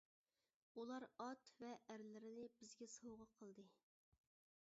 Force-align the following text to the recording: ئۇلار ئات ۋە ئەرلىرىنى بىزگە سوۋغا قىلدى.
ئۇلار 0.77 1.03
ئات 1.25 1.51
ۋە 1.59 1.75
ئەرلىرىنى 1.91 2.47
بىزگە 2.61 2.89
سوۋغا 2.95 3.27
قىلدى. 3.41 3.67